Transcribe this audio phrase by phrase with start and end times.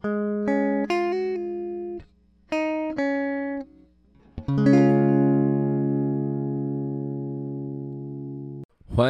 [0.00, 0.10] 欢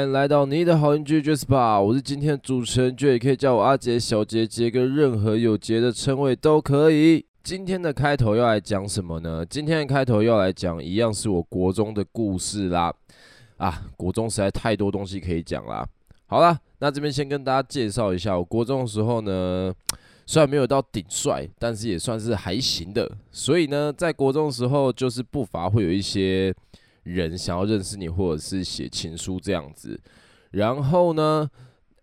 [0.03, 7.27] 迎来到你的好邻居杰斯霸，我是今天的主持人，就也可以叫我阿杰、小杰、杰哥，任何有杰的称谓都可以。
[7.43, 9.45] 今天的开头要来讲什么呢？
[9.45, 12.91] 今天的开头要来讲一样是我国中的故事啦。
[13.59, 15.86] 啊，国中实在太多东西可以讲啦。
[16.27, 19.73] 好啦，那这边先跟大家介绍一下，我国中的时候呢，
[20.29, 23.11] 虽然没有到顶帅，但是也算是还行的。
[23.32, 26.54] 所以呢，在国中的时候，就是不乏会有一些。
[27.04, 29.98] 人想要认识你，或者是写情书这样子，
[30.50, 31.48] 然后呢，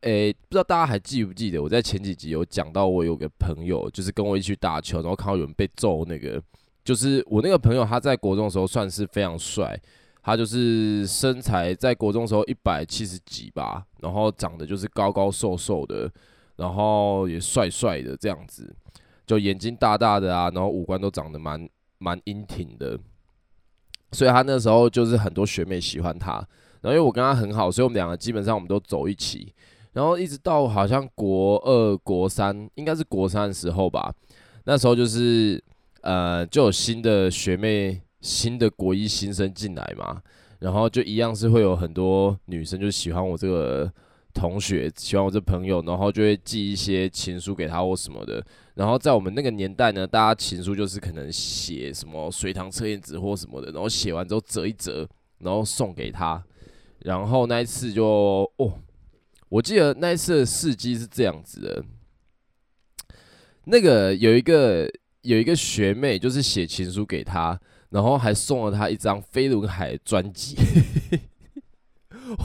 [0.02, 6.42] 诶、不知道大家还记不记得，我在前几集有讲到，我有个朋友，就是跟我一起打球，然后看到有人被揍，那个
[6.84, 9.80] 就是我那个朋友，他在国中的时候算是非常帅，
[10.24, 16.12] 他就是身材在国中的时候一百七十几吧，然后长得就是高高瘦瘦的，
[16.58, 18.76] 然后也帅帅的这样子，
[19.26, 21.68] 就眼睛大大的啊，然后五官都长得蛮
[21.98, 23.00] 蛮英挺的。
[24.12, 26.34] 所以他那时候就是很多学妹喜欢他，
[26.82, 29.54] 然后因为我跟他很好，所以我们两个基本上我们都走一起，
[29.92, 34.14] 然后一直到好像国二、国三，应该是国三的时候吧，
[34.64, 35.62] 那时候就是
[36.02, 40.22] 呃就有新的学妹、新的国一新生进来嘛，
[40.60, 43.92] 然后就一样是会有很多女生就喜欢我这个
[44.36, 48.46] 同学，喜欢我这朋友，然后就会寄一些情书给他或什么的。
[48.76, 55.08] 然后在我们那个年代呢，大家情书就是可能写什么随堂测验纸或什么的，然后写完之后折一折，
[55.40, 56.44] 然后送给他。
[57.00, 58.04] 然后那一次就
[58.58, 58.80] 哦，
[59.48, 61.86] 我记得那一次的事迹是这样子的，
[63.64, 64.86] 那个有一个
[65.22, 67.58] 有一个学妹就是写情书给他，
[67.90, 70.58] 然后还送了他一张飞轮海专辑。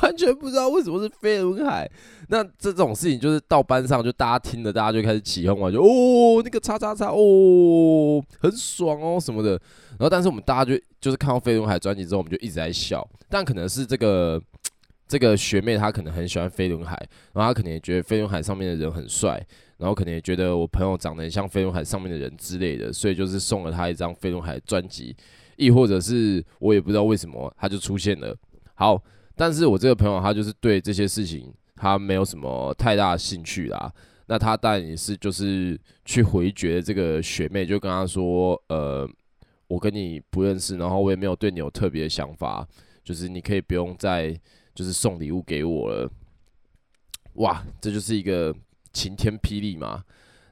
[0.03, 1.91] 完全不知道为什么是飞轮海，
[2.29, 9.51] 那这种事情就是到班上就大家听了，大家就开始起哄啊，就哦那个叉叉叉哦很爽哦什么的，
[9.91, 14.41] 然后但是我们大家就就是看到飞轮海专辑之后，我们就一直在笑，但可能是这个
[15.09, 16.95] 这个学妹她可能很喜欢飞轮海，
[17.33, 19.45] 然后她可能也觉得飞轮海上面的人很帅，
[19.79, 25.17] 然后可能也觉得我朋友长得很像飞轮海上面的人之类的，所以就是送了她一张飞轮海专辑，
[25.57, 28.37] 亦或者是我也不知道为什么他就出现了，
[28.75, 29.03] 好。
[29.41, 33.91] 但是我这个朋友他就是对这些事情他没有什么太大兴趣啦。
[34.27, 39.09] 那他当然也是就是去回绝这个学妹，就跟他说：“呃，
[39.67, 42.69] 我跟你不认识，然后我也没有对你有特别的想法，
[43.03, 44.39] 就是你可以不用再
[44.75, 46.13] 就是送礼物给我了。”
[47.41, 48.55] 哇，这就是一个
[48.93, 50.05] 晴天霹雳嘛。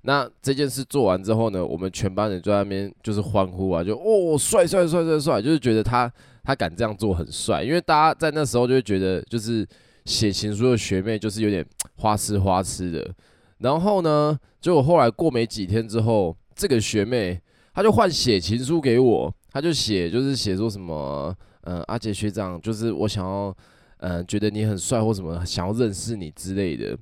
[0.03, 6.11] 那这件事做完之后呢，我们全班人在那边就是欢呼啊，就哦，帅帅帅帅帅，就是觉得他。
[6.45, 9.69] 他敢这样做很帅，因为大家在那时候就会觉得，就是
[10.07, 11.63] 写情书的学妹就是有点
[11.97, 13.15] 花痴花痴的。
[13.59, 17.39] 然后呢，结果后来过没几天之后，这个学妹
[17.75, 23.55] 她就换写情书给我，她就写就是写说什么，嗯，阿杰学长，就是我想要，
[23.99, 26.97] 嗯，觉得你很帅或什么，想要认识你之类的。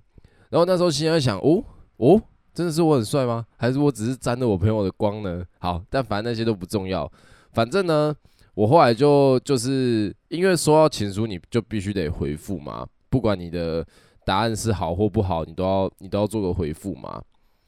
[0.51, 1.63] 然后那时候心里想，哦
[1.99, 2.21] 哦，
[2.57, 3.47] 真的是我很帅吗？
[3.57, 5.45] 还是我只是沾了我朋友的光呢？
[5.59, 7.09] 好，但反正那些都不重要，
[7.53, 8.17] 反正呢。
[8.55, 13.87] 我后来就就是因为收到情书，你就必须得回复嘛，不管你的
[14.25, 17.23] 答案是好或不好，你都要你都要做个回复嘛。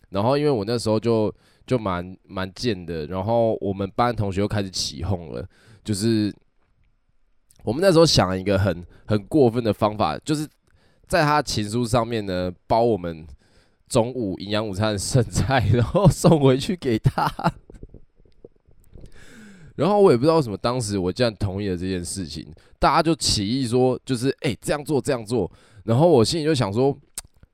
[0.08, 1.30] 然后因为我那时候就
[1.66, 5.46] 就蛮蛮贱的，然后我们班同学又开始起哄了，
[5.84, 6.34] 就是
[7.64, 10.48] 我们那时候想一个很很过分的方法，就是
[11.06, 13.26] 在他情书上面呢包我们
[13.88, 17.32] 中午营养午餐的剩菜，然后送回去给他。
[19.76, 22.46] 然后我也不知道为什么，当时我竟然同意了这件事情，
[22.78, 25.50] 大家就起义说，就是哎、这样做这样做。
[25.84, 26.96] 然后我心里就想说，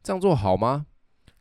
[0.02, 0.86] 这样做好吗？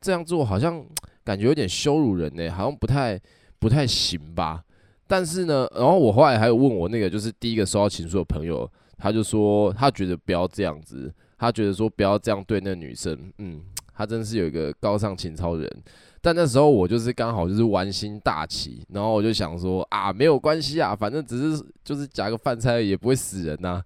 [0.02, 0.86] 这样做好像
[1.24, 3.20] 感觉有点羞辱人呢，好像不太
[3.60, 4.62] 不太行吧。
[5.08, 13.62] 但是呢，然后我后来还有问我那个就是第一个收到情书的朋友，他就说他觉得不要这样子，他觉得说不要这样对那女生，嗯，
[13.94, 15.84] 他真是有一个高尚情操的人。
[16.22, 23.84] 但那时候我就是刚好就是玩心大起，然后我就想说啊，没有关系啊，反正只是就是夹个饭菜也不会死人呐。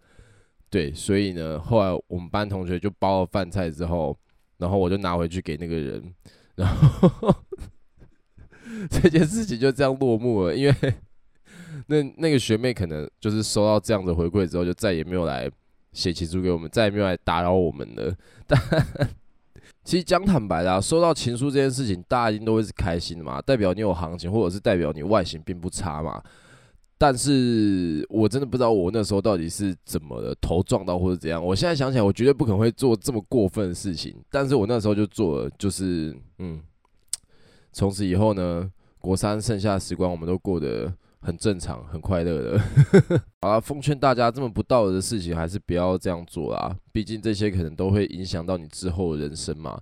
[0.69, 4.15] 对，所以呢，后来我们班同学就包了饭菜之后，
[4.57, 6.13] 然后我就拿回去给那个人，
[6.55, 7.33] 然后
[8.91, 10.55] 这件事情就这样落幕了。
[10.55, 10.93] 因为
[11.87, 15.49] 那那个学妹可能就是收到这样的回馈之后，就再也没有来
[15.91, 18.13] 写情书给我们，再也没有来打扰我们了。
[18.45, 18.61] 但
[19.87, 26.21] 其实讲坦白的，收到情书这件事情，大家一定都会是开心的嘛，代表你有行情，或者是代表你外形并不差嘛。
[26.97, 31.41] 但是我真的不知道我那时候到底是怎么了，头撞到或者怎样。
[31.41, 34.13] 我现在想起来，我绝对不可能会做这么过分的事情。
[34.29, 36.61] 但是我那时候就做了，就是嗯，
[37.71, 38.69] 从此以后呢，
[38.99, 40.93] 国三剩下的时光我们都过得
[41.27, 42.61] 很正常、很快乐的。
[43.43, 49.77] 好了，奉劝大家这么不道德的事情还是不要这样做啦，毕竟这些可能都会影响到你之后的人生嘛。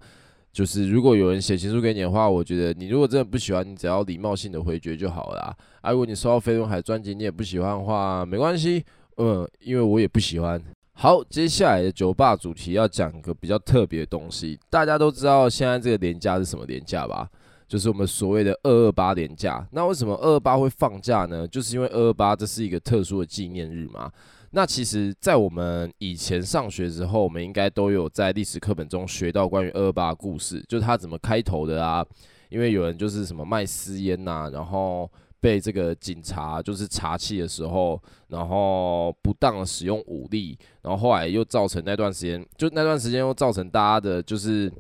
[0.52, 5.56] 就是如果有人写情书给你的话，我觉得你如果真的不喜欢，你只要礼貌性的回绝就好了啦。
[5.82, 8.84] 啊，如果你收到飞轮海专辑你也不喜欢的话，没关系，
[9.18, 10.60] 嗯，因为我也不喜欢。
[10.94, 14.58] 好，接下来的酒吧主题要讲个比较特别的东西。
[14.68, 17.30] 大家都知道现在这个连假是什么连假吧？
[17.68, 19.68] 就是我们所谓的二二八连假。
[19.72, 21.48] 那为什么二二八会放假呢？
[21.48, 24.12] 就是因为二二八这是一个特殊的纪念日嘛。
[24.52, 32.06] 那其实，在我们以前上学之后，我们应该都有在历史课本中学到关于二二八的故事，就是它怎么开头的啊。
[32.48, 44.72] 因为有人就是什么卖私烟呐，然后被这个警察就是查缉的时候，然后不当使用武力，然后后来又造成那段时间，就那段时间又造成大家的就是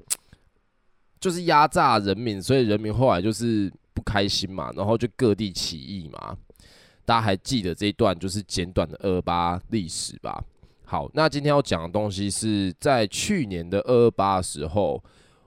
[1.25, 6.37] 就是压榨人民，所以人民后来就是不开心嘛，然后就各地起义嘛。
[7.03, 10.39] 大家还记得这一段就是简短的二八历史吧？
[10.83, 15.03] 好，那今天要讲的东西是在去年的二八时候，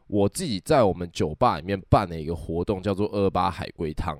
[0.08, 4.18] 我自己在我们酒吧里面办了一个活动，叫做二二八海龟汤。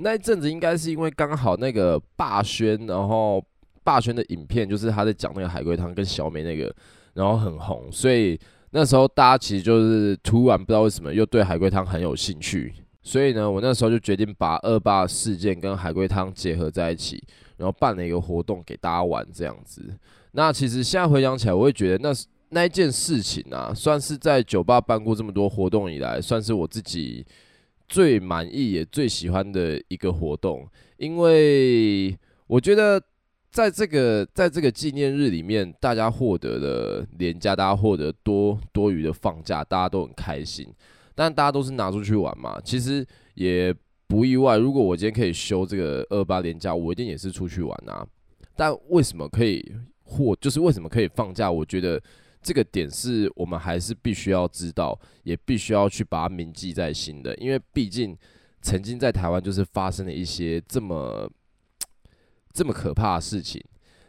[0.00, 3.42] 那一阵子应该是因为刚好那个霸轩，然后
[3.82, 6.70] 霸轩的影片就是他在讲那个海龟汤跟小美那个，
[7.14, 8.38] 然后很红，所以
[8.70, 12.74] 那时候大家其实就是突然不知道为什么又对海龟汤很有兴趣。
[13.02, 17.22] 所以呢，我那时候就决定把二八事件跟海龟汤结合在一起，
[17.56, 19.82] 然后办了一个活动给大家玩这样子。
[20.32, 22.14] 那其实现在回想起来，我会觉得那
[22.50, 27.24] 那一件事情啊，算是在酒吧办过这么多活动以来，算是我自己
[27.88, 30.68] 最满意也最喜欢的一个活动。
[30.98, 33.02] 因为我觉得
[33.50, 40.66] 在这个在这个纪念日里面，大家获得了连假，大家获得多多余的放假，大家都很开心。
[41.14, 43.04] 但大家都是拿出去玩嘛，其实
[43.34, 43.74] 也
[44.06, 44.56] 不意外。
[44.56, 48.06] 如果我今天可以休这个二八年假，我一定也是出去玩啊。
[48.56, 49.74] 但为什么可以
[50.04, 51.50] 或就是为什么可以放假？
[51.50, 52.00] 我觉得
[52.40, 57.34] 这个点是我们还是必须要知道，也必须要去把它铭记在心的。
[57.36, 58.16] 因为毕竟
[58.62, 61.30] 曾经在台湾就是发生了一些这么
[62.52, 63.62] 这么可怕的事情。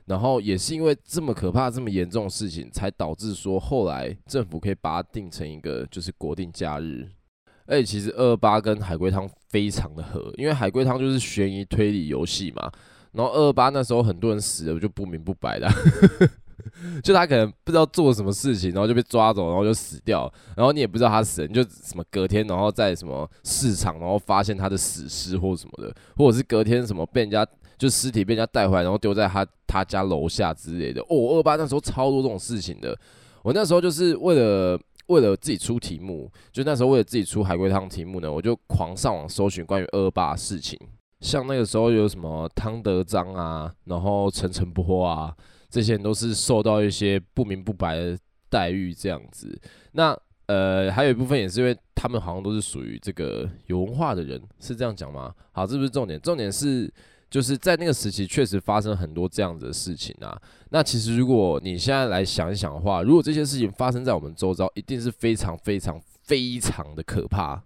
[0.05, 7.07] 然后也是因为这么可怕、这么严重的事情，才导致说后来政府可以把它定成一个就是国定假日。
[7.67, 12.69] 而且其实二八跟海龟汤非常的合，因为海龟汤就是悬疑推理游戏嘛。
[13.13, 15.69] 然后二八那时候很多人死了就不明不白的，
[17.01, 20.29] 就他可能不知道做什么事情，然后就被抓走，然后就死掉。
[20.57, 27.47] 然后你也不知道他死了，你就什么隔天然后在什么市场然后发现他的死尸或什么的，或者是隔天什么被人家。
[27.81, 31.01] 就尸体被人家带回来，然后丢在他他家楼下之类的。
[31.09, 32.95] 哦，二八那时候超多这种事情的。
[33.41, 40.79] 我那时候就是为了为了自己出题目，就那时候为了自己出海龟汤题目呢，我就狂上网搜寻关于二八的事情。
[41.21, 45.35] 像那个时候有什么汤德章啊，然后陈澄波啊，
[45.67, 48.15] 这些人都是受到一些不明不白的
[48.47, 49.59] 待遇这样子。
[49.93, 55.33] 那呃，还有一部分也是因为他们好像都是属于这个有文化的人，是这样讲吗？
[55.51, 56.93] 好，这不是重点，重点是。
[57.31, 60.37] 就是在那个时期，确实发生很多这样子的事情啊。
[60.69, 67.63] 那其实，如果你现在来想一想的话，如果这些事情发生在我们周遭，一定是非常非常非常的可怕。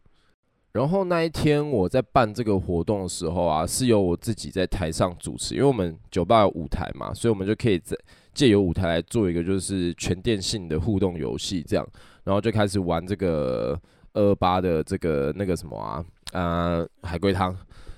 [0.71, 7.97] 然后那一天我在办这个活动的时候啊，是由我自己在台上主持，因为我们酒吧有舞台嘛，所以我们就可以在
[8.35, 11.87] 借由舞台来做一个就是全电信的互动游戏，这样，
[12.23, 13.79] 然后就开始玩这个
[14.13, 17.55] 二八的这个那个什么啊，呃，海龟汤。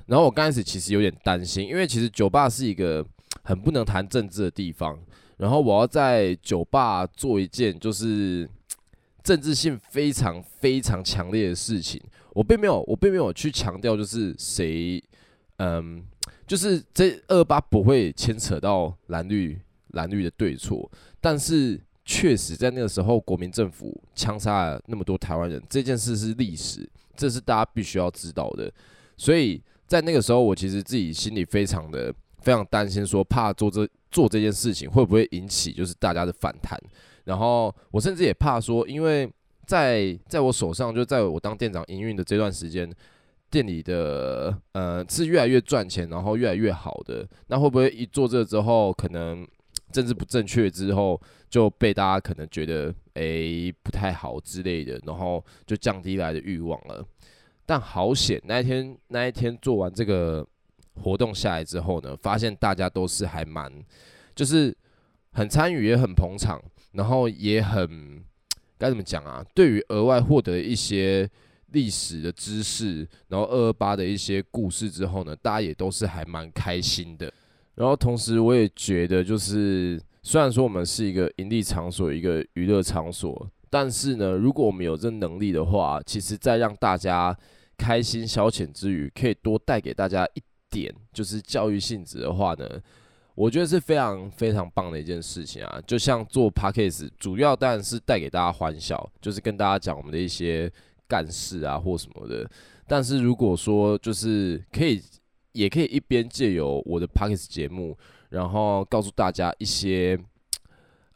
[0.07, 3.05] 然后我刚开始其实有点担心，因为其实酒吧是一个
[3.43, 4.97] 很不能谈政治的地方。
[5.37, 8.49] 然后我要在酒吧做一件就是
[9.21, 12.01] 政治性非常非常强烈的事情，
[12.33, 15.03] 我并没有我并没有去强调就是谁，
[15.57, 16.03] 嗯，
[16.47, 19.59] 就是这二八不会牵扯到蓝绿
[19.89, 20.89] 蓝绿的对错，
[21.21, 28.71] 但是确实在那个时候国民政府枪杀了那么多台湾人，这件事是历史，这是大家必须要知道的，
[29.17, 29.61] 所以。
[29.87, 36.77] 在那个时候，我其实自己心里非常的非常担心，说怕做这做这件事情会不会引起就是大家的反弹，
[37.23, 39.31] 然后我甚至也怕说，因为
[39.65, 42.89] 在在我手上，就在我当店长营运的这段时间，
[43.49, 49.47] 店里的呃是越来越赚钱，然后越来越好的，那会不会一做这之后，可能
[49.91, 57.05] 政治不正确之后就被大家可能觉得诶、不太好之类的，然后就降低来的欲望了。
[57.67, 60.47] 但好险，那一天那一天做完这个
[61.03, 63.71] 活动下来之后呢，发现大家都是还蛮，
[64.33, 64.75] 就是
[65.33, 66.59] 很参与，也很捧场，
[66.93, 68.23] 然后也很
[68.77, 69.45] 该怎么讲啊？
[69.53, 71.29] 对于额外获得一些
[71.71, 77.31] 历史的知识，然后二二八的一些故事之后呢，大家也都是还蛮开心的。
[77.75, 87.37] 然后同时我也觉得，就是虽然说我们是一个营利场所，一个娱乐场所，但是呢，如果我们有这能力的话，其实在让大家
[87.77, 92.67] 开心消遣之余，可以多带给大家一点就是教育性质的话呢，
[93.35, 95.81] 我觉得是非常非常棒的一件事情啊。
[95.85, 100.71] 就像做 Podcast，主要当然是带给大家欢笑，就是跟大家讲我们的一些
[101.07, 102.49] 干事啊或什么的。
[102.87, 105.01] 但是如果说就是可以，
[105.53, 107.97] 也可以一边借由我的 Podcast 节目，
[108.29, 110.19] 然后告诉大家一些。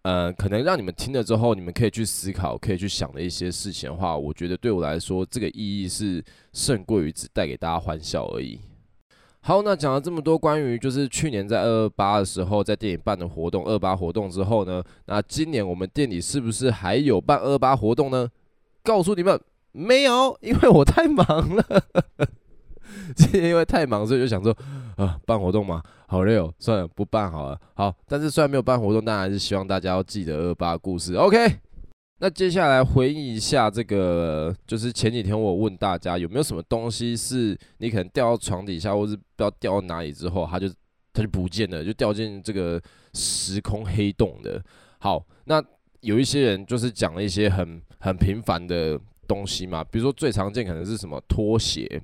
[0.03, 8.59] 呃，可能让你们听了之后，你们可以去思考，可以去想的一些事情的话，我觉得对我来说，这个意义是胜过于只带给大家欢笑而已。
[9.41, 18.29] 好，那讲了这么多关于就是去年在二二八的时候在店里办的活动，二八活动之后呢，那今年我们店里是不是还有办二八活动呢？
[18.83, 19.39] 告诉你们，
[19.71, 21.63] 没有，因为我太忙了。
[23.15, 24.55] 今天因为太忙，所以就想说，
[24.97, 27.59] 啊，办活动嘛，好累哦，算了，不办好了。
[27.73, 31.15] 好，但是虽然没有办活动，但还是希望大家要记得二八故事。
[31.15, 31.37] OK，
[32.19, 40.67] 那接下来回忆一下这个，就是前几天我问大家有没有什么东西是你可能掉到床底下，或是不知道掉到哪里之后，它就
[41.13, 42.81] 它就不见了，就掉进这个
[43.13, 44.63] 时空黑洞的。
[44.99, 45.63] 好，那
[46.01, 52.01] 有一些人就是讲了一些很很平凡的东西嘛，比如说最常见可能是什么拖鞋。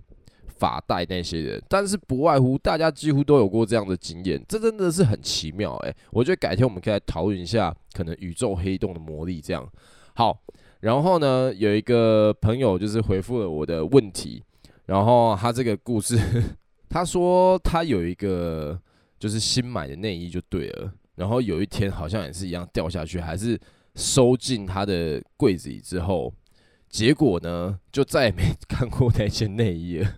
[0.57, 9.39] 发带那些人，但是不外乎大家几乎都有过这样的经验，这真的是很奇妙诶、我觉得改天我们可以来讨论一下可能宇宙黑洞的魔力。
[9.39, 9.67] 这样
[10.15, 10.37] 好，
[10.79, 14.43] 然后呢，有一个朋友就是回复了我的问题，
[14.85, 16.17] 然后他这个故事，
[16.89, 18.79] 他说他有一个
[19.19, 23.59] 就是新买的内衣就对了，然后有一天好像也是一样掉下去，还是
[23.95, 26.33] 收进他的柜子里之后，
[26.89, 30.13] 结果呢就再也没看过那件内衣了。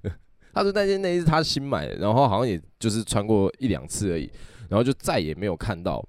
[0.53, 4.29] 他说那件内衣是他新买的，然后好像也就是穿过一两次而已，
[4.68, 6.03] 然后就再也没有看到。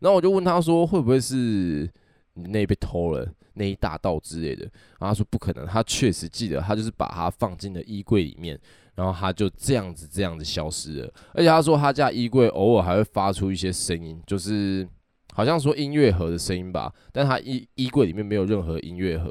[0.00, 1.88] 然后我就问他说，会不会是
[2.34, 4.62] 内衣被偷了，内衣大盗之类的？
[4.98, 8.58] 然后他说不可能，他确实记得，他就是把它放进了衣柜里面，
[8.96, 11.14] 然后他就这样子这样子消失了。
[11.32, 14.86] 而且他说他家衣柜偶尔还会发出一些声音，就是
[15.34, 19.30] 好像说音乐盒的声音吧，但他衣衣柜里面没有任何音乐盒，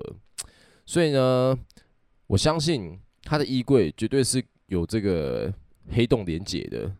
[0.86, 1.54] 所以呢，
[2.28, 2.98] 我相信。
[3.24, 5.54] 他的衣柜绝对是有这个
[5.90, 6.92] 黑洞连接的，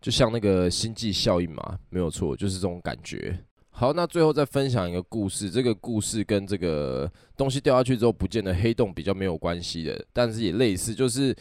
[0.00, 3.38] 就像那个星际效应嘛，没有错，就是这种感觉。
[3.68, 10.94] 好，那最后再分享一个故事，这个故事跟这个东西掉下去之后不见的黑洞比较没有关系的，但是也类似。
[10.94, 11.34] 就是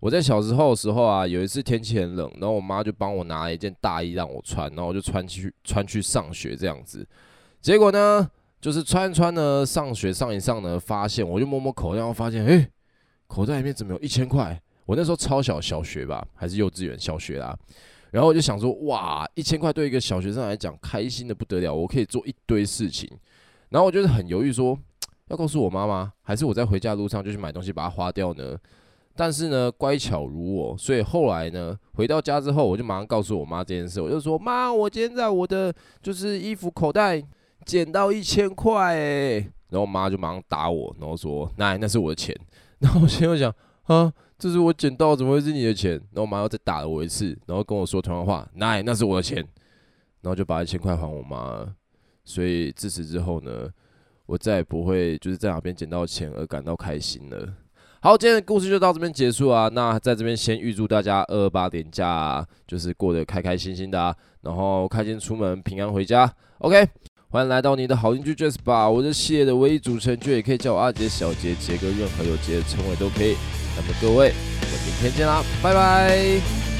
[0.00, 7.06] 我在小时候的时候啊，有一次天气很冷，然后我妈就帮我拿了一件大衣让我穿，然后我就穿去穿去上学这样子。
[7.62, 8.28] 结果呢，
[8.60, 12.68] 就是穿穿呢，上学上一上呢，发现我就摸摸口袋，然后发现，诶。
[13.26, 14.60] 口袋里面怎么有一千块？
[14.84, 16.98] 我那时候超小，小学吧，还是幼稚园？
[16.98, 17.56] 小学啦。
[18.12, 23.10] 然后我就想说，哇，一千块对一个小学生来讲，开心的不得了，我可以做一堆事情。
[23.68, 24.78] 然后我就是很犹豫，说
[25.28, 28.56] 要告诉我妈妈，还是我在回家路上就去买东西把它花掉呢？
[29.16, 34.00] 但是呢，乖巧如我，所以后来呢，回到家之后，我就马上告诉我妈这件事。
[34.00, 37.20] 我就说，妈，我今天在我的就是衣服口袋
[37.64, 39.40] 捡到一千块，诶。
[39.68, 42.34] 然后我妈就马上打我，然后说，那那是我的钱。
[42.80, 43.54] 然后我心里想
[43.84, 45.92] 啊，这是我捡到，怎么会是你的钱？
[45.92, 49.38] 然后我妈又再打了我一次，然后跟我说同样话，那那是我的钱，
[50.20, 51.74] 然后就把一千块还我妈。
[52.24, 53.70] 所以自此之后呢，
[54.26, 57.54] 我再也不会就是在哪边捡到钱而感到开心了。
[58.00, 59.68] 好，今天的故事就到这边结束啊。
[59.72, 66.30] 那在这边先预祝大家二八连假，就是过得开开心心的啊，然后开心出门，平安回家。
[66.58, 66.86] OK。
[67.36, 73.36] 欢迎来到你的好邻居 Jasper，我是系列的唯一主持人，就也可以叫我阿杰、小杰、杰哥，任何有杰的称谓都可以。
[73.76, 76.75] 那么各位，我们明天见啦，拜拜。